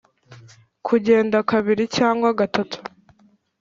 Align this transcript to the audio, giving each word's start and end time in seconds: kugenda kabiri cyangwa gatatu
kugenda 0.87 1.37
kabiri 1.51 1.83
cyangwa 1.97 2.29
gatatu 2.39 2.77